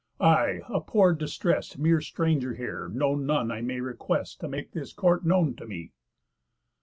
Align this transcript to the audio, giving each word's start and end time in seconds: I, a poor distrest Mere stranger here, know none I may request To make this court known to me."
I, 0.19 0.61
a 0.67 0.81
poor 0.81 1.13
distrest 1.13 1.77
Mere 1.77 2.01
stranger 2.01 2.55
here, 2.55 2.89
know 2.91 3.13
none 3.13 3.51
I 3.51 3.61
may 3.61 3.79
request 3.81 4.39
To 4.39 4.49
make 4.49 4.71
this 4.71 4.93
court 4.93 5.23
known 5.27 5.53
to 5.57 5.67
me." 5.67 5.91